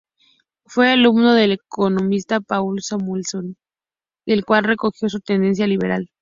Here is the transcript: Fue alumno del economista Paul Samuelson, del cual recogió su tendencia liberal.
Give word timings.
Fue 0.65 0.89
alumno 0.89 1.35
del 1.35 1.51
economista 1.51 2.39
Paul 2.39 2.81
Samuelson, 2.81 3.55
del 4.25 4.45
cual 4.45 4.63
recogió 4.63 5.07
su 5.09 5.19
tendencia 5.19 5.67
liberal. 5.67 6.09